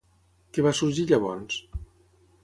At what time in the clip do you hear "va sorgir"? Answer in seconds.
0.67-1.05